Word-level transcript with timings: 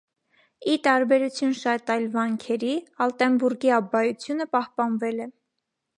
Ի 0.75 0.77
տարբերություն 0.87 1.51
շատ 1.59 1.93
այլ 1.95 2.07
վանքերի՝ 2.17 2.73
Ալտենբուրգի 3.07 3.75
աբբայությունը 3.79 4.49
պահպանվել 4.57 5.27
է։ 5.29 5.33